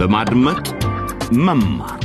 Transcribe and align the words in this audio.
በማድመጥ 0.00 0.66
መማር 1.40 1.98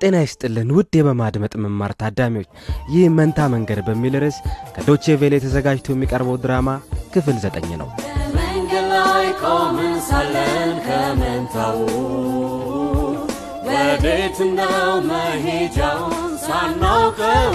ጤና 0.00 0.16
ይስጥልን 0.22 0.70
ውድ 0.76 0.96
የበማድመጥ 0.98 1.52
መማር 1.64 1.92
ታዳሚዎች፣ 2.00 2.48
ይህ 2.94 3.04
መንታ 3.18 3.48
መንገድ 3.52 3.80
በሚል 3.86 4.14
ርዕስ 4.22 4.38
ከዶቼ 4.74 5.14
ቬሌ 5.20 5.34
ተዘጋጅቶ 5.44 5.94
የሚቀርበው 5.94 6.38
ድራማ 6.42 6.68
ክፍል 7.14 7.36
ዘጠኝ 7.44 7.68
ነው። 7.82 7.88
መንገድ 8.36 8.88
ላይ 8.94 9.26
ቆመን 9.42 9.94
ሳለን 10.08 10.72
ከመንታው 10.86 11.78
ወዴት 13.68 14.40
ነው 14.52 14.90
መሄጃውን 15.08 16.16
ሳናውቀው 16.44 17.54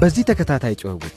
በዚህ 0.00 0.26
ተከታታይ 0.28 0.76
ጭውውት 0.80 1.16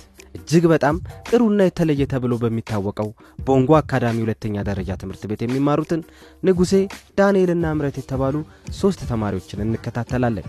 እጅግ 0.52 0.66
በጣም 0.72 0.96
ጥሩና 1.28 1.66
የተለየ 1.66 2.04
ተብሎ 2.12 2.34
በሚታወቀው 2.40 3.10
ቦንጎ 3.40 3.72
አካዳሚ 3.78 4.18
ሁለተኛ 4.24 4.64
ደረጃ 4.70 4.90
ትምህርት 5.02 5.22
ቤት 5.30 5.42
የሚማሩትን 5.44 6.02
ንጉሴ፣ 6.44 6.74
ዳንኤልና 7.20 7.72
እምረት 7.76 7.98
የተባሉ 8.00 8.36
ሦስት 8.80 9.02
ተማሪዎችን 9.12 9.64
እንከታተላለን። 9.66 10.48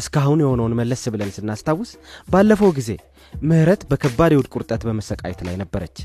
እስካሁን 0.00 0.42
የሆነውን 0.44 0.76
መለስ 0.80 1.04
ብለን 1.14 1.32
ስናስታውስ 1.36 1.92
ባለፈው 2.28 2.74
ጊዜ 2.78 2.90
ምህረት 3.46 3.84
በከባድ 3.90 4.34
የሆድ 4.36 4.50
ቁርጠት 4.54 4.84
በመሰቃየት 4.88 5.40
ላይ 5.48 5.56
ነበረች። 5.62 5.96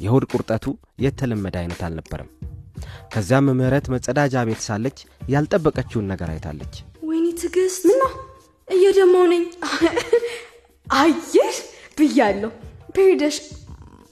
የሆድ 0.00 0.26
ቁርጠቱ 0.32 0.66
የተለመደ 1.06 1.56
አይነት 1.62 1.82
አልነበረም። 1.88 2.30
ከዚያም 3.14 3.50
ምህረት 3.54 3.88
መጸዳጃ 3.94 4.44
ቤት 4.48 4.62
ሳለች 4.68 5.00
ያልጠበቀችውን 5.30 6.10
ነገር 6.12 6.30
አይታለች። 6.34 6.76
ወይኔ 7.02 7.26
ትዕግስት 7.40 7.82
ምና 7.90 8.02
እየደማው 8.68 9.26
ነኝ 9.32 9.44
አየሽ 10.86 11.58
ብያለሁ። 12.00 12.50
ፔሪደሽ 12.96 13.36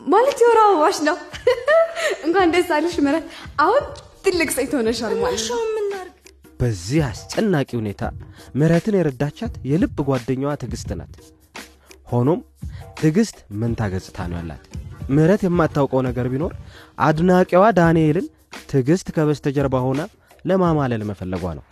ማለት 0.07 0.39
የወር 0.43 0.59
አበባሽ 0.65 0.99
ነው። 1.09 1.17
እንኳን 2.27 2.53
ደስ 2.55 2.69
አለሽ 2.77 2.97
ምረት። 3.07 3.25
አሁን 3.61 3.83
ትልቅ 4.25 4.49
ሴት 4.57 4.73
ሆነሻል 4.79 5.15
ማለት 5.23 5.45
ነው። 5.51 5.61
በዚህ 6.61 7.01
አስጨናቂ 7.09 7.71
ሁኔታ 7.81 8.03
ምህረትን 8.55 8.97
የረዳቻት 8.99 9.55
የልብ 9.71 9.99
ጓደኛዋ 10.09 10.53
ትዕግስት 10.63 10.91
ናት። 11.01 11.15
ሆኖም 12.09 12.41
ትዕግስት 12.99 13.37
መንታ 13.61 13.81
ገጽታ 13.93 14.27
ነው 14.31 14.39
ያላት። 14.41 14.65
ምህረት 15.11 15.43
የማታውቀው 15.47 16.01
ነገር 16.09 16.27
ቢኖር 16.33 16.53
አድናቂዋ 16.99 17.65
ዳንኤልን 17.79 18.27
ትዕግስት 18.71 19.09
ከበስተጀርባ 19.17 19.77
ሆና 19.85 20.01
ለማማለል 20.45 21.03
መፈለጓ 21.11 21.45
ነው። 21.59 21.65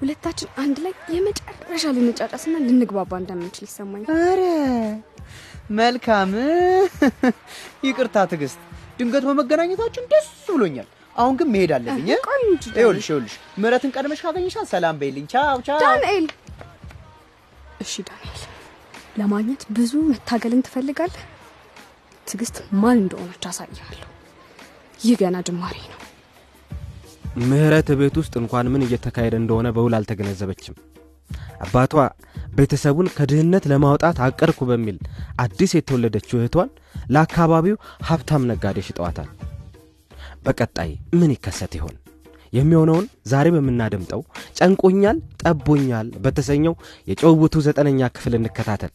ሁለታችን 0.00 0.50
አንድ 0.62 0.76
ላይ 0.84 0.92
የመጨረሻ 1.14 1.84
ልንጫጫስና 1.96 2.54
ልንግባባ 2.66 3.12
እንደምንችል 3.22 3.64
ይሰማኝ 3.68 4.02
ኧረ 4.16 4.40
መልካም። 5.70 6.30
ይቅርታ 7.86 8.16
ትዕግስት 8.30 8.60
ድንገት 8.98 9.24
በመገናኘታችን 9.28 10.04
ደስ 10.12 10.28
ብሎኛል። 10.48 10.88
አሁን 11.16 11.34
ግን 11.38 11.48
መሄድ 11.52 11.70
አለብኝ። 11.76 12.08
እ? 12.10 12.16
ቆይ 12.26 12.40
እንጂ 12.46 12.64
ይኸውልሽ 12.72 13.06
ይኸውልሽ 13.06 13.34
ምረትን 13.62 13.90
ቀድመሽ 13.94 14.20
ካገኘሻት 14.24 14.66
ሰላም 14.72 14.96
በይልኝ። 15.00 15.26
ቻው 15.32 15.56
ቻው። 15.68 15.78
ዳንኤል። 15.84 16.26
እሺ 17.80 17.94
ዳንኤል 18.08 18.40
ለማግኘት 19.20 19.62
ብዙ 19.76 19.92
መታገልን 20.10 20.60
ትፈልጋለህ? 20.66 21.24
ትዕግስት 22.26 22.56
ማን 22.80 22.98
እንደሆነች 23.00 23.44
አሳያለሁ 23.50 24.08
ይህ 25.00 25.14
ገና 25.20 25.36
ጅማሬ 25.46 25.76
ነው። 25.92 25.98
ምህረት 27.44 27.88
ቤት 27.98 28.16
ውስጥ 28.20 28.34
እንኳን 28.40 28.66
ምን 28.72 28.82
እየተካሄደ 28.86 29.34
እንደሆነ 29.40 29.68
በውል 29.76 29.94
አልተገነዘበችም። 29.98 30.76
አባቷ 31.64 31.92
ቤተሰቡን 32.50 33.10
ከድህነት 33.16 33.64
ለማውጣት 33.72 34.16
አቀርኩ 34.26 34.60
በሚል 34.70 34.96
አዲስ 35.42 35.72
የተወለደችው 35.76 36.38
እህቷን 36.40 36.70
ለአካባቢው 37.14 37.76
ሀብታም 38.08 38.46
ነጋዴ 38.50 38.78
ሽጠዋታል። 38.86 39.28
በቀጣይ 40.46 40.90
ምን 41.18 41.32
ይከሰት 41.34 41.72
ይሆን? 41.78 41.94
የሚሆነውን 42.52 43.04
ዛሬ 43.32 43.46
በምናደምጠው 43.54 44.20
ጨንቆኛል 44.58 45.16
ጠቦኛል 45.42 46.08
በተሰኘው 46.24 46.74
የጭውውቱ 47.08 47.56
ዘጠነኛ 47.66 48.08
ክፍል 48.16 48.34
እንከታተል። 48.38 48.92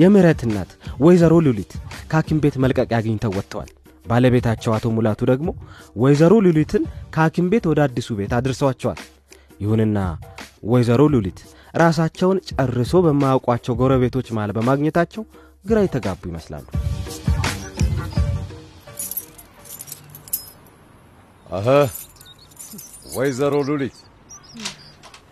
የምህረት 0.00 0.40
እናት 0.46 0.70
ወይዘሮ 1.04 1.34
ሉሊት 1.46 1.72
ከሐኪም 2.10 2.40
ቤት 2.42 2.56
መልቀቂያ 2.64 2.98
አግኝተው 2.98 3.32
ወጥተዋል። 3.38 3.70
ባለቤታቸው 4.06 4.72
አቶ 4.76 4.86
ሙላቱ 4.96 5.20
ደግሞ 5.30 5.48
ወይዘሮ 5.96 6.34
ሉሊትን 6.46 6.84
ከሐኪም 7.14 7.48
ቤት 7.52 7.64
ወደ 7.70 7.80
አዲሱ 7.86 8.08
ቤት 8.20 8.32
አድርሰዋቸዋል። 8.38 9.00
ይሁንና 9.62 9.98
ወይዘሮ 10.70 11.02
ሉሊት 11.14 11.40
ራሳቸውን 11.74 12.38
ጨርሶ 12.50 12.92
በማያውቋቸው 13.04 13.76
ጎረቤቶች 13.80 14.28
መሃል 14.36 14.52
በማግኘታቸው 14.56 15.22
ግራ 15.64 15.78
የተጋቡ 15.84 16.20
ይመስላሉ። 16.30 16.66
አህ 21.50 21.68
ወይዘሮ 23.14 23.54
ሉሊት 23.68 23.96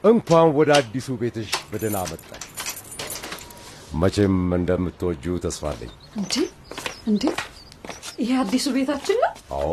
እንኳን 0.05 0.49
ወደ 0.59 0.71
አዲሱ 0.79 1.09
ቤትሽ 1.21 1.51
በደህና 1.71 1.99
መጣሽ። 2.11 2.45
መቼም 4.01 4.37
እንደምትወጂው 4.57 5.37
ተስፋ 5.45 5.65
አለኝ። 5.71 5.93
እንዴ? 6.19 6.35
እንዴ? 7.09 7.23
ይሄ 8.21 8.31
አዲሱ 8.43 8.67
ቤታችን 8.77 9.19
ነው? 9.25 9.33
አዎ። 9.59 9.71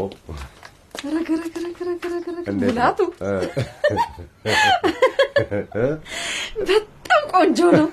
ረገረገረገረገረገረ 1.08 2.36
በጣም 6.56 7.22
ቆንጆ 7.34 7.60
ነው 7.76 7.88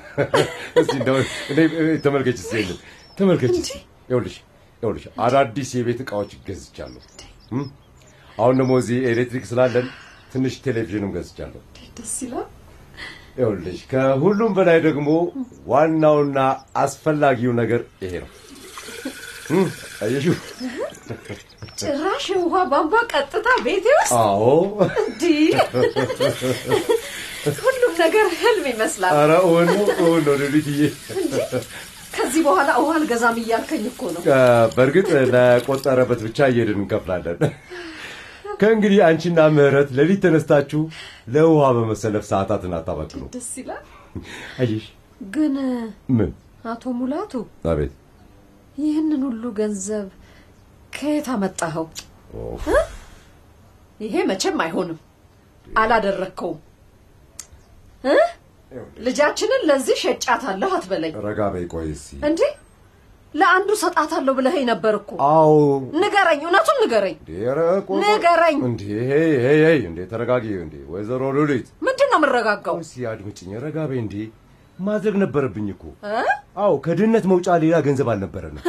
እኔ 1.52 1.58
ተመልከች 2.04 2.38
ይሄንን 2.46 2.78
ተመልከች 3.18 3.56
ይኸውልሽ 4.04 4.36
ይኸውልሽ 4.82 5.04
አዳዲስ 5.24 5.70
የቤት 5.76 6.00
ዕቃዎች 6.04 6.30
ገዝቻለሁ።? 6.46 7.02
አሁን 8.38 8.54
ደግሞ 8.60 8.72
እዚህ 8.82 8.98
ኤሌክትሪክ 9.10 9.44
ስላለን 9.50 9.86
ትንሽ 10.32 10.54
ቴሌቪዥንም 10.64 11.10
ገዝቻለሁ። 11.16 11.60
ደስ 11.98 12.14
ይላል 12.24 12.48
ይኸውልሽ 13.36 13.80
ከሁሉም 13.90 14.52
በላይ 14.56 14.78
ደግሞ 14.86 15.08
ዋናውና 15.66 16.38
አስፈላጊው 16.82 17.52
ነገር 17.60 17.82
ይሄ 18.04 18.14
ነው። 18.22 18.30
አየሽው? 20.04 20.34
ጭራሽ 21.80 22.24
የውሃ 22.32 22.56
ቧንቧ 22.72 22.94
ቀጥታ 23.12 23.48
ቤቴ 23.64 23.86
ውስጥ 23.98 24.12
አዎ። 24.22 24.44
እንዲህ 25.02 25.40
ነገር 28.02 28.26
ህልም 28.40 28.66
ይመስላል 28.70 29.12
ኧረ 29.18 29.32
እውን 29.46 29.68
እውን 30.02 30.22
ነው 30.26 30.34
ሉሊትዬ። 30.42 30.80
ከዚህ 32.14 32.42
በኋላ 32.46 32.70
ውሃ 32.80 32.92
አልገዛም 32.96 33.36
እያልከኝ 33.42 33.84
እኮ 33.90 34.02
ነው 34.14 34.22
በእርግጥ 34.74 35.08
ለቆጠረበት 35.34 36.20
ብቻ 36.26 36.48
እየሄድን 36.50 36.80
እንከፍላለን። 36.80 37.38
ከእንግዲህ 38.60 38.98
አንቺና 39.06 39.40
ምህረት 39.54 39.88
ሌሊት 39.98 40.20
ተነስታችሁ 40.24 40.80
ለውሃ 41.34 41.68
በመሰለፍ 41.76 42.24
ሰዓታትን 42.28 42.74
አታባክኑ። 42.78 43.22
ደስ 43.34 43.48
ይላል 43.60 43.84
አየሽ? 44.60 44.84
ግን 45.30 45.54
ምን? 46.16 46.30
አቶ 46.72 46.92
ሙላቱ 46.98 47.32
አቤት። 47.70 47.94
ይህንን 48.78 49.22
ሁሉ 49.28 49.44
ገንዘብ 49.58 50.06
ከየት 50.96 51.28
አመጣኸው 51.34 51.86
ይሄ 54.00 54.14
መቼም 54.30 54.60
አይሆንም 54.64 55.00
አላደረግከውም? 55.66 56.60
ልጃችንን 59.06 59.62
ለዚህ 59.68 59.96
ሸጫታለሁ 60.02 60.68
አትበለኝ 60.76 61.14
ረጋ 61.26 61.40
በይ 61.54 61.64
ቆይ 61.72 61.88
እስኪ። 61.94 62.18
እንዴ 62.28 62.40
ለአንዱ 63.34 63.70
ሰጣታለሁ 63.82 64.32
ብለኸኝ 64.38 64.64
ነበር 64.70 64.94
እኮ 64.98 65.10
አዎ 65.28 65.52
ንገረኝ 66.02 66.40
እውነቱን 66.46 66.78
ንገረኝ 66.82 67.16
ንገረኝ 68.04 68.56
እንዴ 68.68 68.82
ሄይ 69.10 69.80
ተረጋጊ። 70.12 70.46
እንዴ 70.64 70.74
ወይዘሮ 70.92 71.22
ሉሊት 71.36 71.68
ምንድን 71.86 72.10
ነው 72.12 72.18
የምረጋጋው 72.20 72.78
እስኪ 72.84 73.06
አድምጭኝ፣ 73.12 73.52
ረጋ 73.64 73.78
በይ። 73.90 74.00
እንዴ 74.04 74.16
ማድረግ 74.78 75.14
ነበረብኝ 75.22 75.66
እኮ።? 75.72 75.82
አዎ 76.56 76.72
ከድህነት 76.84 77.24
መውጫ 77.32 77.56
ሌላ 77.64 77.74
ገንዘብ 77.86 78.08
አልነበረንም። 78.12 78.62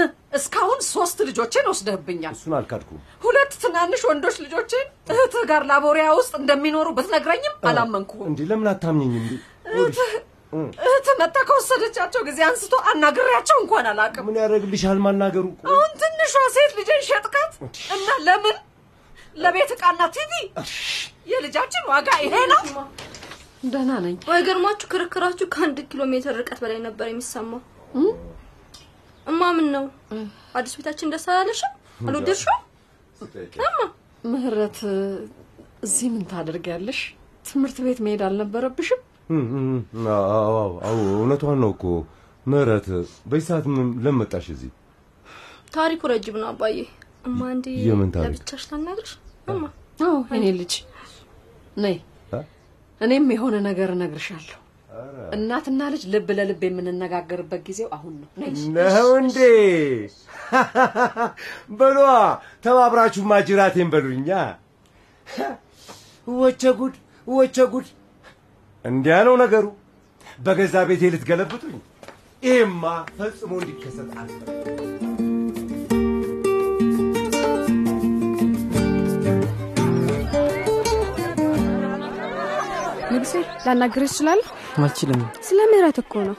ሶስት 0.93 1.17
ልጆችን 1.27 1.65
ወስደህብኛል። 1.71 2.33
እሱን 2.35 2.53
አልካድኩም። 2.57 2.99
ሁለት 3.23 3.53
ትናንሽ 3.61 4.01
ወንዶች 4.09 4.37
ልጆችን 4.43 4.85
እህትህ 5.13 5.43
ጋር 5.51 5.63
ላቦሪያ 5.69 6.07
ውስጥ 6.19 6.33
እንደሚኖሩ 6.39 6.87
ብትነግረኝም 6.97 7.55
አላመንኩህም። 7.69 8.27
እንዴ 8.29 8.39
ለምን 8.49 8.69
አታምኘኝ? 8.73 9.13
እንዴ? 9.15 9.31
እህትህ 10.83 11.15
መጥታ 11.21 11.37
ከወሰደቻቸው 11.47 12.21
ጊዜ 12.27 12.39
አንስቶ 12.47 12.73
አናግሬያቸው 12.91 13.57
እንኳን 13.63 13.87
አላውቅም። 13.91 14.25
ምን 14.27 14.37
ያደርግልሻል 14.41 14.99
ማናገሩ? 15.05 15.45
አሁን 15.69 15.89
ትንሿ 16.03 16.33
ሴት 16.55 16.73
ልጅን 16.79 17.01
ሸጥካት 17.09 17.53
እና 17.95 18.09
ለምን? 18.27 18.57
ለቤት 19.37 19.71
ዕቃና 19.75 20.01
ቲቪ 20.15 20.31
የልጃችን 21.31 21.83
ዋጋ 21.91 22.09
ይሄ 22.23 22.35
ነው። 22.51 22.61
ደህና 23.65 23.91
ነኝ። 24.05 24.15
ባይገርማችሁ 24.27 24.87
ክርክራችሁ 24.91 25.47
ከአንድ 25.53 25.77
ኪሎ 25.89 26.01
ሜትር 26.11 26.33
ርቀት 26.39 26.59
በላይ 26.63 26.79
ነበር 26.87 27.07
የሚሰማው 27.09 27.61
እማ 29.27 29.41
ምን 29.57 29.67
ነው 29.75 29.85
አዲስ 30.55 30.73
ቤታችን 30.77 31.11
ደስ 31.13 31.25
አላለሽም 31.31 31.73
አልወደድሽም 32.07 32.59
እማ 33.63 33.77
ምህረት 34.31 34.79
እዚህ 35.85 36.07
ምን 36.13 36.23
ታደርጊያለሽ 36.31 36.99
ትምህርት 37.45 37.77
ቤት 37.85 37.99
መሄድ 38.05 38.21
አልነበረብሽም 38.27 39.01
አዎ 40.13 40.23
አዎ፣ 40.57 40.73
አዎ 40.87 40.97
እውነቷን 41.15 41.59
ነው 41.63 41.71
እኮ 41.75 41.83
ምህረት። 42.45 42.87
በዚህ 43.29 43.45
ሰዓት 43.49 43.65
ምን 43.71 43.87
ለምን 44.03 44.17
መጣሽ 44.21 44.45
እዚህ? 44.53 44.71
ታሪኩ 45.75 46.01
ረጅም 46.11 46.35
ነው 46.41 46.47
አባዬ 46.49 46.77
እማ 47.27 47.39
እንዴ 47.53 47.67
የምን 47.85 48.09
ታሪክ? 48.15 48.31
ለብቻሽ 48.33 48.63
ላናግርሽ 48.71 49.13
እማ 49.47 49.61
አዎ 50.05 50.15
የኔ 50.33 50.45
ልጅ 50.59 50.73
ነይ።? 51.77 51.95
እኔም 53.01 53.25
የሆነ 53.35 53.55
ነገር 53.67 53.89
እነግርሻለሁ። 53.95 54.57
እናትና 55.35 55.81
ልጅ 55.93 56.03
ልብ 56.13 56.27
ለልብ 56.37 56.61
የምንነጋገርበት 56.65 57.61
ጊዜው 57.67 57.87
አሁን 57.95 58.13
ነው። 58.21 58.29
ነይ። 58.41 58.51
ነው 58.75 59.09
እንዴ? 59.21 59.37
በሏ 61.77 61.99
ተባብራችሁ 62.65 63.23
ማጅራቴን 63.31 63.89
በሉኛ። 63.93 64.29
ወቸ 66.27 66.63
ጉድ 66.79 66.95
ወቸ 67.27 67.57
ጉድ! 67.73 67.87
እንዲያ 68.85 69.17
ነው 69.27 69.35
ነገሩ። 69.43 69.65
በገዛ 70.39 70.75
ቤቴ 70.89 71.11
ልትገለብጡኝ? 71.13 71.75
ይሄማ 72.43 72.83
ፈጽሞ 73.17 73.51
እንዲከሰት 73.59 74.11
አልፈልግም። 74.19 75.02
ንጉሴ 83.13 83.33
ላናግርህ 83.65 84.09
እችላለሁ? 84.09 84.45
አልችልም። 84.79 85.21
ስለ 85.47 85.59
ምህረት 85.71 85.97
እኮ 86.03 86.13
ነው። 86.27 86.37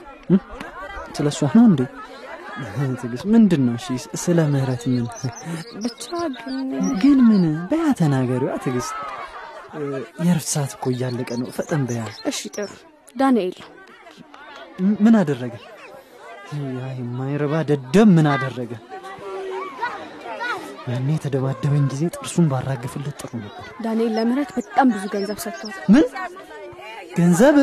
ስለ 1.15 1.27
እሷ 1.33 1.41
ነው 1.55 1.65
እንዴ? 1.69 1.81
ትዕግስት 2.99 3.23
ምንድን 3.33 3.61
ነው? 3.67 3.75
እሺ 3.79 3.87
ስለ 4.21 4.37
ምህረት 4.51 4.83
ምን 4.89 5.05
ብቻ 5.83 6.05
ግን 7.01 7.19
ምን 7.29 7.43
በያ 7.71 7.85
ተናገሪዋ 7.99 8.51
ትዕግስት። 8.63 8.93
እ፣ 9.75 9.79
የእረፍት 10.25 10.49
ሰዓት 10.53 10.71
እኮ 10.75 10.85
እያለቀ 10.93 11.29
ነው። 11.41 11.47
ፈጠን 11.55 11.81
በያ። 11.87 12.03
እሺ 12.31 12.39
ጥሩ። 12.55 12.69
ዳንኤል 13.15 13.57
ምን 15.03 15.15
አደረገ? 15.19 15.53
የማይረባ 16.97 17.53
ደደብ 17.69 18.09
ምን 18.15 18.27
አደረገ? 18.31 18.71
ያኔ 20.89 21.07
የተደባደበኝ 21.13 21.83
ጊዜ 21.91 22.01
ጥርሱን 22.15 22.47
ባራግፍለት 22.49 23.15
ጥሩ 23.21 23.31
ነበር። 23.39 23.63
ዳንኤል 23.83 24.11
ለምህረት 24.17 24.49
በጣም 24.57 24.87
ብዙ 24.93 25.05
ገንዘብ 25.13 25.37
ሰጥቷል። 25.43 25.71
ምን 25.93 26.03
ገንዘብ? 27.15 27.55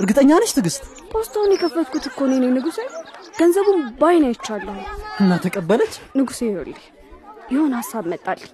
እርግጠኛ 0.00 0.30
ነች 0.36 0.52
ትዕግስት? 0.56 0.82
ፖስታውን 1.12 1.52
የከፈትኩት 1.54 2.04
እኮ 2.10 2.18
እኔ 2.28 2.34
ነኝ 2.42 2.50
ንጉሴ። 2.56 2.78
ገንዘቡን 3.38 3.80
ባይን 4.00 4.24
አይቻለሁ። 4.28 4.76
እና 5.20 5.32
ተቀበለች? 5.44 5.94
ንጉሴ 6.18 6.40
ይኸውልህ 6.48 6.82
የሆነ 7.52 7.72
ሀሳብ 7.80 8.04
መጣልኝ። 8.12 8.52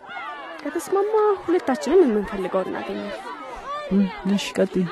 ከተስማማ 0.62 1.14
ሁለታችንም 1.44 2.02
የምንፈልገው 2.04 2.62
እናገኛለን። 2.66 3.20
እሺ 4.34 4.46
ቀጥይ። 4.58 4.84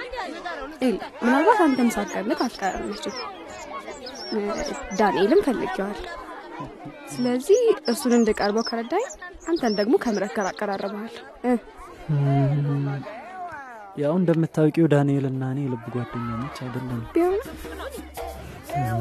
ምናልባት 1.23 1.61
አንተም 1.65 1.91
ሳትገምት 1.95 2.41
አትቀርም 2.47 2.87
መቼም 2.91 3.17
ዳንኤልም 4.99 5.41
ፈልጌዋል። 5.47 6.01
ስለዚህ 7.13 7.61
እሱን 7.93 8.13
እንድቀርበው 8.19 8.65
ከረዳኝ 8.69 9.07
አንተን 9.51 9.77
ደግሞ 9.79 9.95
ከምረት 10.03 10.33
ጋር 10.37 10.47
አቀራረበሃል 10.51 11.15
እ 11.45 11.55
ያው 14.01 14.15
እንደምታውቂው 14.19 14.87
ዳንኤልና 14.93 15.43
እኔ 15.53 15.61
የልብ 15.65 15.85
ጓደኛሞች 15.95 16.57
አይደለም። 16.65 17.01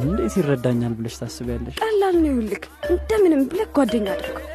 እንዴት 0.03 0.35
ይረዳኛል 0.39 0.93
ብለሽ 0.97 1.15
ታስቢያለሽ? 1.21 1.75
ቀላል 1.83 2.15
ነው። 2.17 2.29
ይኸውልህ 2.31 2.61
እንደምንም 2.93 3.41
ብለህ 3.51 3.67
ጓደኛ 3.77 4.07
አድርገው። 4.15 4.45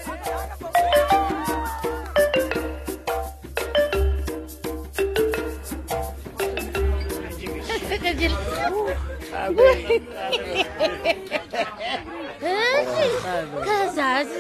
ከዛዝ 13.66 14.30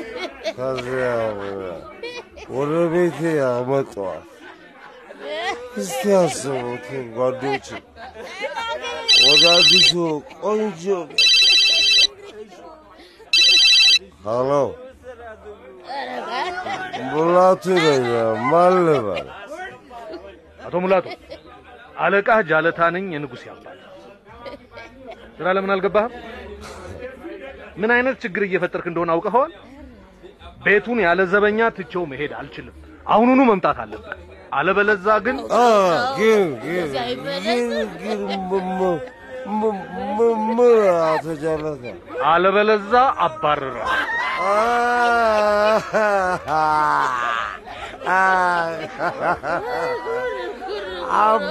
ከዚያ 0.56 1.08
ወደ 2.50 2.72
ቤቴ 2.92 3.18
ያመጣዋል። 3.38 4.22
እስቲ 5.74 6.02
ያስቡት 6.12 6.86
ጓዶች፣ 7.16 7.66
ወደ 9.24 9.42
አዲሱ 9.54 9.90
ቆንጆ 10.42 10.84
ሀሎ 14.26 14.50
ሙላቱ 17.10 17.64
ነኝ። 17.78 18.06
ማን? 18.50 18.76
አቶ 20.64 20.74
ሙላቱ 20.84 21.06
አለቃህ 21.96 22.40
ጃለታ 22.50 22.80
ነኝ፣ 22.94 23.06
የንጉሴ 23.14 23.44
አባት። 23.52 23.80
ስራ 25.36 25.46
ለምን 25.56 25.72
አልገባህም? 25.74 26.12
ምን 27.80 27.90
አይነት 27.94 28.16
ችግር 28.24 28.42
እየፈጠርክ 28.46 28.86
እንደሆነ 28.90 29.10
አውቀኸዋል? 29.14 29.52
ቤቱን 30.64 30.98
ያለ 31.04 31.20
ዘበኛ 31.32 31.60
ትቼው 31.76 32.04
መሄድ 32.12 32.32
አልችልም። 32.38 32.76
አሁኑኑ 33.06 33.40
መምጣት 33.50 33.78
አለብህ። 33.84 34.20
አለበለዛ 34.54 35.06
ግን 35.24 35.36
አለበለዛ 42.26 42.92
አባርራለሁ። 43.26 43.88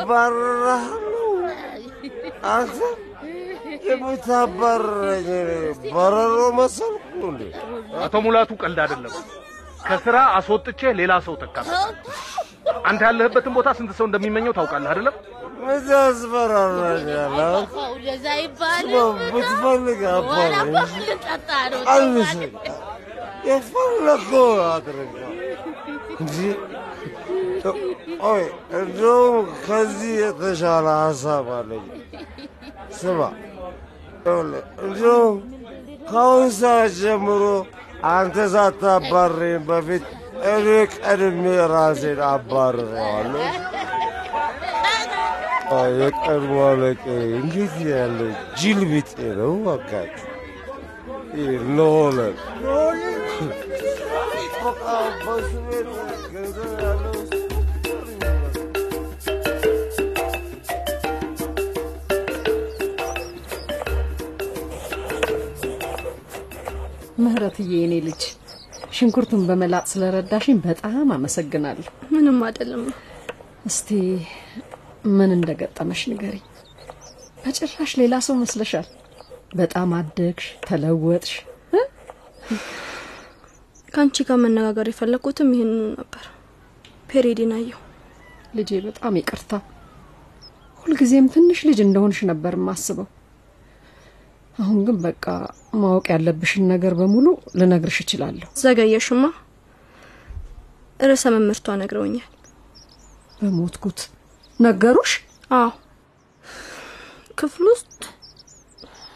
አባርራለሁ። 0.06 1.28
አንተ 2.54 2.78
የምታባርረኝ 3.88 5.28
በረሮ 5.94 6.38
መሰልኩ 6.60 7.02
እንዴ? 7.30 7.42
አቶ 8.04 8.14
ሙላቱ 8.26 8.52
ቀልድ 8.62 8.80
አይደለም። 8.84 9.16
ከስራ 9.88 10.18
አስወጥቼ 10.38 10.82
ሌላ 11.00 11.14
ሰው 11.26 11.36
ተካተ። 11.42 11.70
አንተ 12.86 13.02
ያለህበትን 13.08 13.54
ቦታ 13.58 13.70
ስንት 13.78 13.92
ሰው 13.98 14.06
እንደሚመኘው 14.08 14.54
ታውቃለህ 14.58 14.92
አይደለም? 14.94 15.16
ምን 15.60 15.80
ታስፈራራኛለህ? 15.88 17.54
እንደዛ 17.90 18.26
አይባልም። 18.34 19.18
ብትፈልግ 19.34 20.02
የፈለገው 23.48 24.50
አድርግ 24.68 25.14
እንጂ 26.20 26.36
ቆይ፣ 28.22 28.44
እንደውም 28.80 29.36
ከዚህ 29.66 30.14
የተሻለ 30.22 30.86
ሀሳብ 31.02 31.48
አለኝ። 31.58 31.86
ስማ፣ 32.98 33.20
እንደውም 34.84 35.36
ከአሁን 36.10 36.50
ሰዓት 36.60 36.92
ጀምሮ 37.02 37.44
አንተ 38.12 38.38
ሳታባረኝ 38.54 39.56
በፊት 39.68 40.06
እኔ 40.52 40.68
ቀድሜ 40.96 41.44
ራሴን 41.72 42.20
አባርረዋለሁ። 42.30 43.46
አይ፣ 45.76 45.92
የቀድሞ 46.00 46.56
አለቃዬ 46.66 47.12
እንዴት 47.38 47.76
ያለ 47.92 48.20
ጅል 48.60 48.80
ቢጤ 48.92 49.12
ነው 49.40 49.54
እባካችሁ። 49.58 50.30
ይህ 51.38 51.62
ኖለን 51.78 52.36
በቃ 54.64 54.84
በሱ 55.24 55.52
ቤት 55.68 55.90
ገንዘብ 56.34 56.74
ያለው 56.82 57.16
ምህረትዬ 67.24 67.72
የኔ 67.76 67.94
ልጅ 68.06 68.22
ሽንኩርቱን 68.94 69.44
በመላጥ 69.48 69.86
ስለረዳሽኝ 69.92 70.58
በጣም 70.66 71.08
አመሰግናለሁ። 71.16 71.86
ምንም 72.12 72.38
አይደለም። 72.48 72.84
እስቲ 73.66 73.90
ምን 75.14 75.32
እንደገጠመሽ 75.38 76.02
ንገሪኝ። 76.12 76.44
በጭራሽ 77.40 77.92
ሌላ 78.02 78.16
ሰው 78.28 78.36
መስለሻል። 78.42 78.88
በጣም 79.56 79.90
አደግሽ፣ 79.98 80.46
ተለወጥሽ። 80.66 81.34
ከአንቺ 83.88 84.18
ጋር 84.28 84.38
መነጋገር 84.44 84.88
የፈለግኩትም 84.90 85.50
ይህንኑ 85.56 85.82
ነበር። 85.98 86.24
ፔሬዲን 87.10 87.52
አየሁ። 87.58 87.80
ልጄ 88.56 88.80
በጣም 88.88 89.14
ይቅርታ። 89.20 89.52
ሁልጊዜም 90.86 91.28
ትንሽ 91.34 91.60
ልጅ 91.68 91.80
እንደሆንሽ 91.84 92.20
ነበር 92.32 92.54
የማስበው። 92.58 93.08
አሁን 94.60 94.80
ግን 94.86 94.98
በቃ 95.04 95.26
ማወቅ 95.76 96.06
ያለብሽን 96.14 96.66
ነገር 96.72 96.94
በሙሉ 97.00 97.28
ልነግርሽ 97.60 97.98
እችላለሁ። 98.04 98.48
ዘገየሽማ። 98.62 99.24
ርዕሰ 101.00 101.24
መምህርቷ 101.36 101.68
ነግረውኛል። 101.82 102.30
በሞትኩት 103.40 104.00
ነገሩሽ? 104.60 105.14
አዎ፣ 105.54 105.70
ክፍል 107.38 107.66
ውስጥ 107.72 108.02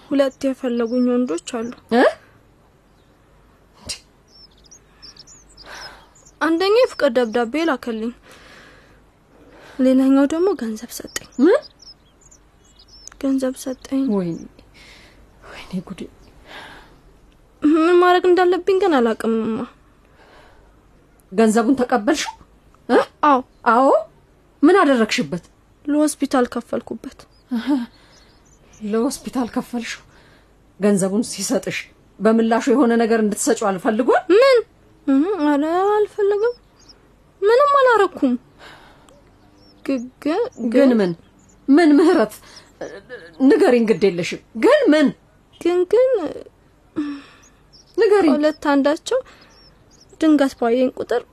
ሁለት 0.09 0.41
የፈለጉኝ 0.47 1.05
ወንዶች 1.13 1.49
አሉ።? 1.57 1.69
አንደኛው 6.41 6.81
የፍቅር 6.81 7.09
ደብዳቤ 7.15 7.63
ላከልኝ፣ 7.69 8.11
ሌላኛው 9.79 10.25
ደግሞ 10.33 10.47
ገንዘብ 10.61 10.91
ሰጠኝ። 10.97 11.29
ምን 11.43 11.57
ገንዘብ 13.21 13.55
ሰጠኝ። 13.63 14.03
ወይኔ 14.15 14.37
ወይኔ 15.67 15.81
ጉዴ! 15.87 16.01
ምን 17.61 17.95
ማድረግ 18.01 18.23
እንዳለብኝ 18.29 18.77
ግን 18.83 18.93
አላውቅምማ። 18.97 19.59
ገንዘቡን 21.31 21.75
ተቀበልሽው? 21.79 22.33
አዎ 23.23 23.39
አዎ። 23.71 23.87
ምን 24.63 24.75
አደረግሽበት? 24.81 25.43
ለሆስፒታል 25.85 26.45
ከፈልኩበት። 26.53 27.19
ለሆስፒታል 28.85 29.47
ከፈልሽው? 29.55 30.03
ገንዘቡን 30.79 31.23
ሲሰጥሽ 31.31 31.77
በምላሹ 32.19 32.65
የሆነ 32.73 32.91
ነገር 33.03 33.19
እንድትሰጪው 33.23 33.67
አልፈልጓል? 33.69 34.23
ምን? 34.33 34.57
እህ፣ 35.07 35.23
ኧረ 35.45 35.63
አልፈለግም። 35.95 36.55
ምንም 37.41 37.73
አላረኩም። 37.79 38.33
ግን 40.73 40.89
ምን 40.99 41.11
ምን 41.67 41.89
ምህረት 41.97 42.33
ንገሪኝ፣ 43.41 43.83
ግድ 43.89 44.03
የለሽም 44.07 44.41
ግን 44.63 44.81
ምን 44.93 45.07
ግን 45.61 45.79
ግን 45.91 46.09
ንገሪኝ። 47.97 48.33
ሁለት 48.33 48.65
አንዳቸው 48.71 49.19
ድንገት 50.21 50.53
ባየኝ 50.59 50.89
ቁጥር 50.99 51.23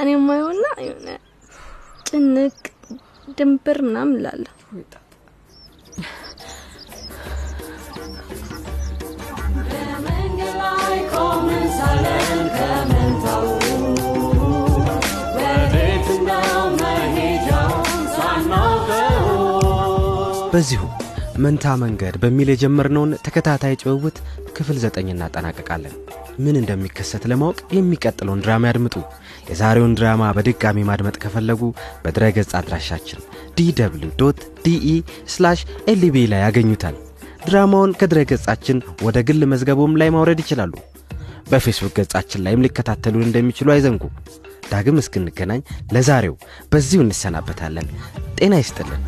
እኔ 0.00 0.08
ማየውና 0.26 0.64
የሆነ 0.86 1.08
ጭንቅ 2.08 2.56
ድንብር 3.38 3.78
ምናምን 3.86 4.16
እላለሁ። 4.18 4.50
በዚሁ 20.54 20.82
መንታ 21.38 21.66
መንገድ 21.82 22.14
በሚል 22.22 22.48
የጀመርነውን 22.50 23.12
ተከታታይ 23.24 23.74
ጭውውት 23.82 24.16
ክፍል 24.56 24.76
ዘጠኝ 24.82 25.06
እናጠናቀቃለን። 25.12 25.94
ምን 26.38 26.58
እንደሚከሰት 26.60 27.24
ለማወቅ 27.30 27.58
የሚቀጥለውን 27.76 28.42
ድራማ 28.44 28.64
ያድምጡ። 28.70 28.94
የዛሬውን 29.50 29.96
ድራማ 29.98 30.30
በድጋሚ 30.36 30.84
ማድመጥ 30.90 31.16
ከፈለጉ 31.24 31.62
በድረ 32.04 32.30
ገጽ 32.36 32.52
አድራሻችን 32.60 33.20
DW 33.56 34.30
DE 34.64 34.94
ኤልቢ 35.92 36.16
ላይ 36.32 36.42
ያገኙታል። 36.46 36.96
ድራማውን 37.46 37.94
ከድረ 38.00 38.20
ገጻችን 38.30 38.78
ወደ 39.02 39.18
ግል 39.28 39.42
መዝገቦም 39.52 39.98
ላይ 40.00 40.10
ማውረድ 40.14 40.40
ይችላሉ። 40.44 40.72
በፌስቡክ 41.50 41.94
ገጻችን 41.98 42.44
ላይም 42.44 42.64
ሊከታተሉን 42.66 43.26
እንደሚችሉ 43.26 43.70
አይዘንጉ። 43.74 44.02
ዳግም 44.70 45.00
እስክንገናኝ 45.02 45.60
ለዛሬው 45.94 46.36
በዚሁ 46.72 47.00
እንሰናበታለን። 47.06 47.88
ጤና 48.38 48.54
ይስጥልን። 48.62 49.02